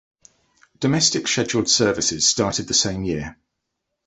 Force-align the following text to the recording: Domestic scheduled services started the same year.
Domestic 0.79 1.27
scheduled 1.27 1.69
services 1.69 2.25
started 2.27 2.67
the 2.67 2.73
same 2.73 3.03
year. 3.03 3.37